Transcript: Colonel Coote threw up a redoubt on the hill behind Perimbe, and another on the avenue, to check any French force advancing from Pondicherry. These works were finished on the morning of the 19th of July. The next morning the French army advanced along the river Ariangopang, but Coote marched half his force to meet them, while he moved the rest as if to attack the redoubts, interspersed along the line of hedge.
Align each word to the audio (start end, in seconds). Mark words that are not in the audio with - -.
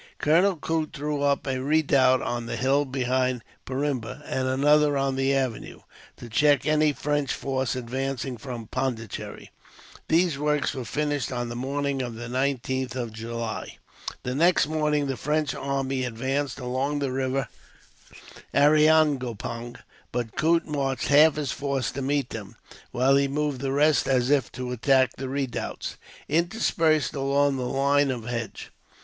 Colonel 0.17 0.55
Coote 0.55 0.93
threw 0.93 1.21
up 1.21 1.45
a 1.45 1.61
redoubt 1.61 2.23
on 2.23 2.47
the 2.47 2.55
hill 2.55 2.85
behind 2.85 3.43
Perimbe, 3.67 4.23
and 4.25 4.47
another 4.47 4.97
on 4.97 5.15
the 5.15 5.31
avenue, 5.35 5.81
to 6.17 6.27
check 6.27 6.65
any 6.65 6.91
French 6.91 7.31
force 7.31 7.75
advancing 7.75 8.35
from 8.37 8.65
Pondicherry. 8.65 9.51
These 10.07 10.39
works 10.39 10.73
were 10.73 10.85
finished 10.85 11.31
on 11.31 11.49
the 11.49 11.55
morning 11.55 12.01
of 12.01 12.15
the 12.15 12.27
19th 12.27 12.95
of 12.95 13.13
July. 13.13 13.77
The 14.23 14.33
next 14.33 14.65
morning 14.65 15.05
the 15.05 15.17
French 15.17 15.53
army 15.53 16.03
advanced 16.03 16.59
along 16.59 16.97
the 16.97 17.11
river 17.11 17.47
Ariangopang, 18.55 19.75
but 20.11 20.35
Coote 20.35 20.65
marched 20.65 21.09
half 21.09 21.35
his 21.35 21.51
force 21.51 21.91
to 21.91 22.01
meet 22.01 22.31
them, 22.31 22.55
while 22.89 23.17
he 23.17 23.27
moved 23.27 23.61
the 23.61 23.71
rest 23.71 24.07
as 24.07 24.31
if 24.31 24.51
to 24.53 24.71
attack 24.71 25.17
the 25.17 25.29
redoubts, 25.29 25.97
interspersed 26.27 27.13
along 27.13 27.57
the 27.57 27.65
line 27.69 28.09
of 28.09 28.25
hedge. 28.25 28.71